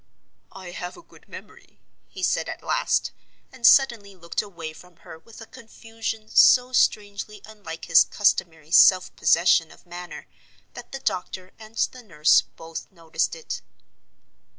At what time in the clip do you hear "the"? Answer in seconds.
10.91-10.99, 11.77-12.01